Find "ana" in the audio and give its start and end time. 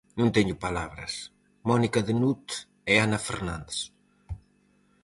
3.05-3.19